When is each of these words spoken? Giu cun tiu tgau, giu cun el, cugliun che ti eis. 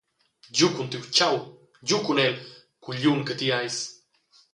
Giu 0.55 0.69
cun 0.75 0.87
tiu 0.91 1.01
tgau, 1.05 1.35
giu 1.87 1.99
cun 2.05 2.17
el, 2.27 2.35
cugliun 2.83 3.21
che 3.27 3.33
ti 3.39 3.47
eis. 3.59 3.77